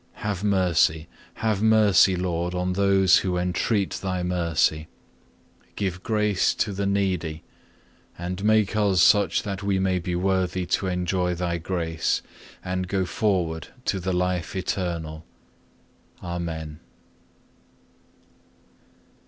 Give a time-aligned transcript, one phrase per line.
[0.25, 1.07] Have mercy,
[1.45, 4.87] have mercy, Lord, on those who entreat Thy mercy;
[5.75, 7.43] give grace to the needy;
[8.17, 12.23] and make us such that we may be worthy to enjoy Thy grace,
[12.65, 15.23] and go forward to the life eternal.
[16.23, 16.79] Amen.